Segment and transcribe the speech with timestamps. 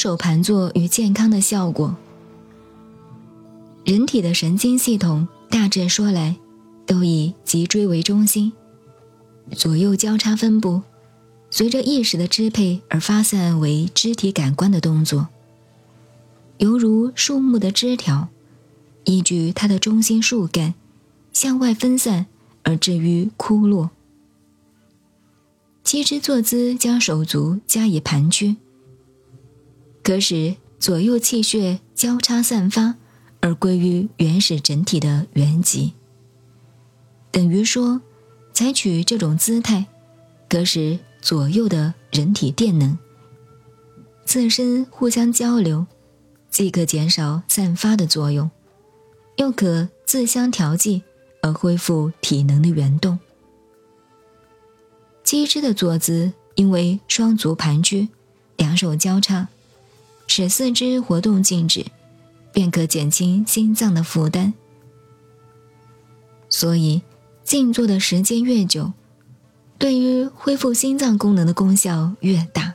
[0.00, 1.94] 手盘坐与健康的效果。
[3.84, 6.36] 人体的神经系统大致说来，
[6.86, 8.50] 都以脊椎为中心，
[9.52, 10.80] 左右交叉分布，
[11.50, 15.28] 随着意识的支配而发散为肢体感官的动作，
[16.56, 18.28] 犹如树木的枝条，
[19.04, 20.72] 依据它的中心树干
[21.34, 22.24] 向外分散
[22.62, 23.90] 而至于枯落。
[25.84, 28.56] 七支坐姿将手足加以盘曲，
[30.02, 32.96] 可使左右气血交叉散发。
[33.42, 35.94] 而归于原始整体的原极，
[37.30, 38.02] 等于说，
[38.52, 39.86] 采取这种姿态，
[40.46, 42.98] 可使左右的人体电能
[44.26, 45.86] 自身互相交流，
[46.50, 48.50] 既可减少散发的作用，
[49.36, 51.02] 又可自相调剂
[51.40, 53.18] 而恢复体能的原动。
[55.24, 58.10] 鸡肢的坐姿，因为双足盘踞，
[58.58, 59.48] 两手交叉，
[60.40, 61.86] 使四肢活动静止。
[62.52, 64.52] 便可减轻心脏的负担，
[66.48, 67.00] 所以
[67.44, 68.92] 静坐的时间越久，
[69.78, 72.69] 对于恢复心脏功能的功效越大。